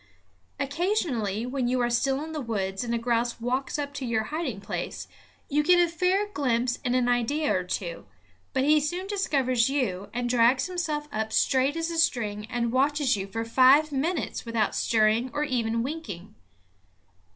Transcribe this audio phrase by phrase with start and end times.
[0.59, 4.23] Occasionally, when you are still in the woods and a grouse walks up to your
[4.33, 5.07] hiding place,
[5.47, 8.07] you get a fair glimpse and an idea or two;
[8.51, 13.15] but he soon discovers you, and draws himself up straight as a string and watches
[13.15, 16.33] you for five minutes without stirring or even winking.